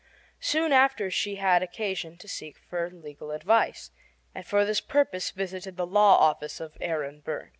Soon 0.39 0.71
after 0.73 1.11
she 1.11 1.35
had 1.35 1.61
occasion 1.61 2.17
to 2.17 2.27
seek 2.27 2.57
for 2.57 2.89
legal 2.89 3.29
advice, 3.29 3.91
and 4.33 4.43
for 4.43 4.65
this 4.65 4.81
purpose 4.81 5.29
visited 5.29 5.77
the 5.77 5.85
law 5.85 6.15
office 6.17 6.59
of 6.59 6.75
Aaron 6.81 7.19
Burr. 7.19 7.49